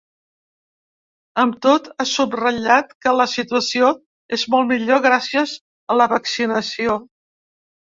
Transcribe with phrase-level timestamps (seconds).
[1.43, 3.95] Amb tot, ha subratllat que la situació
[4.41, 5.59] és molt millor gràcies
[5.97, 7.03] a la vaccinació.